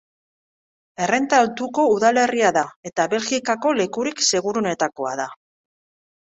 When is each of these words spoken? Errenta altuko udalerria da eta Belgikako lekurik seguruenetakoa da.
Errenta 1.07 1.41
altuko 1.43 1.85
udalerria 1.97 2.51
da 2.57 2.65
eta 2.93 3.07
Belgikako 3.13 3.77
lekurik 3.83 4.27
seguruenetakoa 4.33 5.17
da. 5.25 5.33